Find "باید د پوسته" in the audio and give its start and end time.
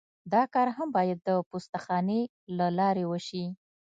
0.97-1.77